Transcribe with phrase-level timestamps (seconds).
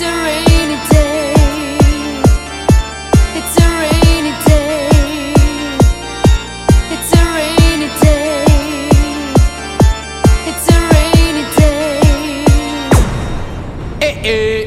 [0.00, 1.34] It's a rainy day.
[3.34, 4.88] It's a rainy day.
[6.94, 8.46] It's a rainy day.
[10.46, 11.98] It's a rainy day.
[14.00, 14.57] Hey.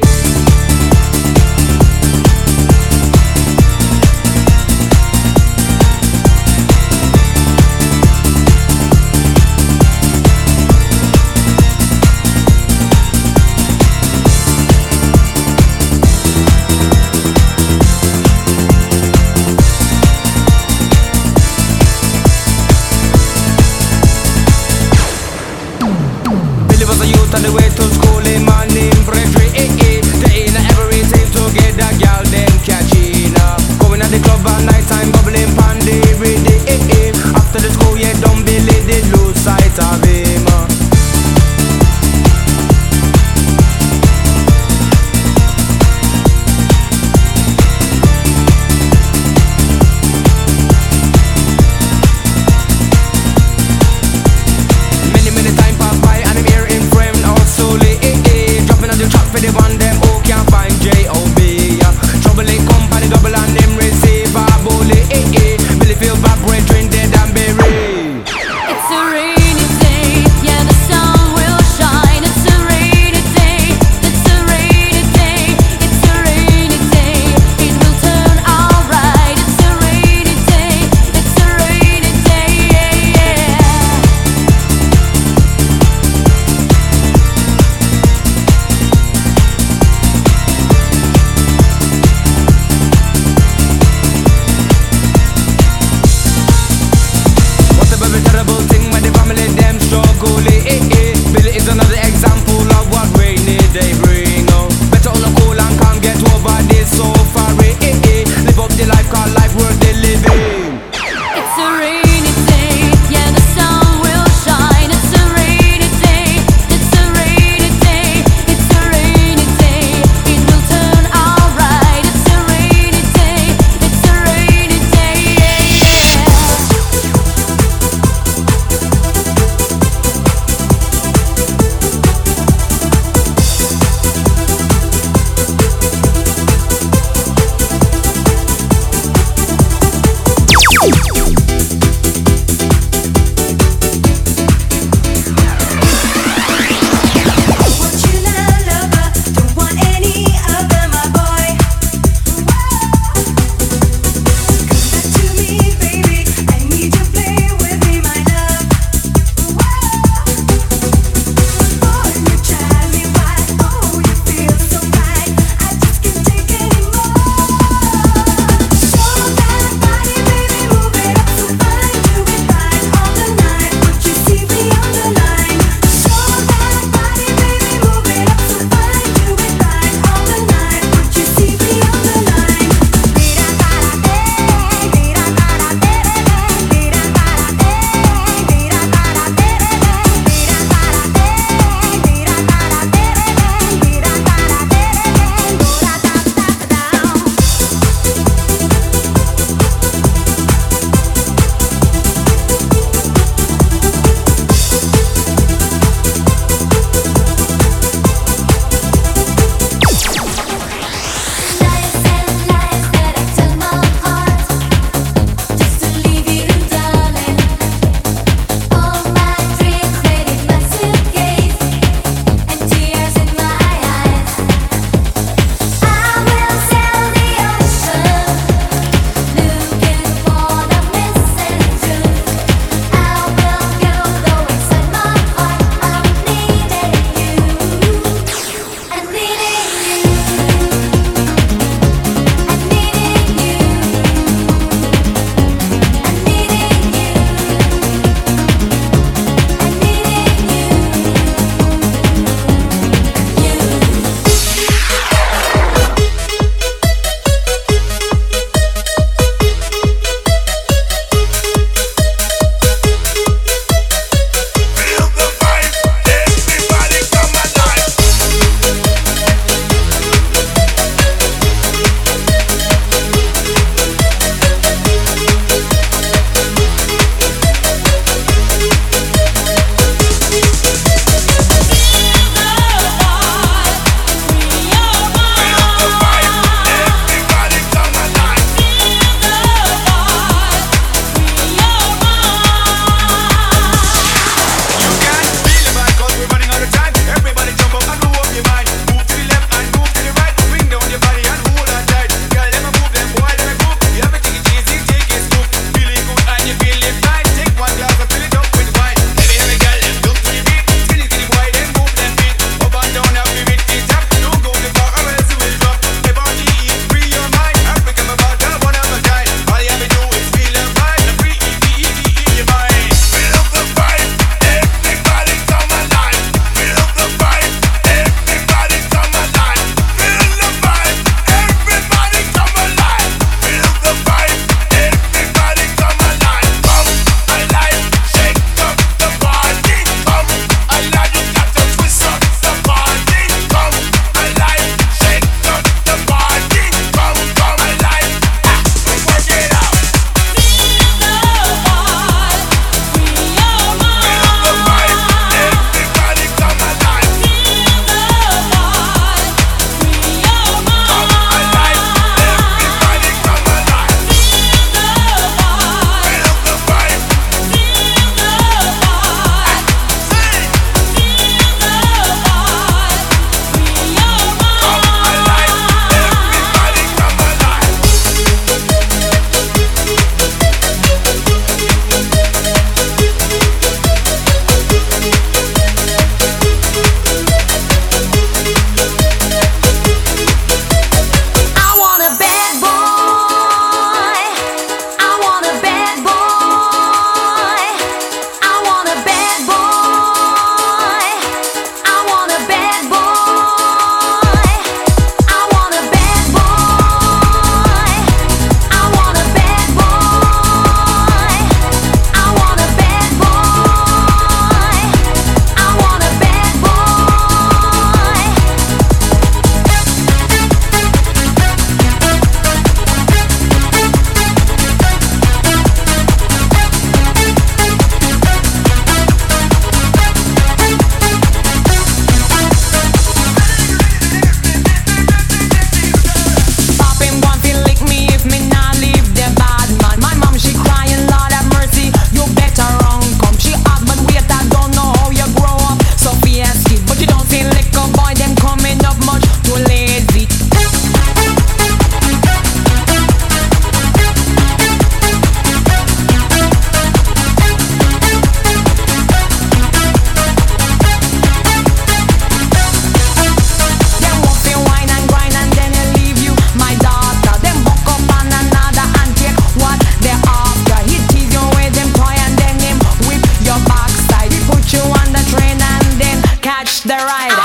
[476.84, 477.41] the ride.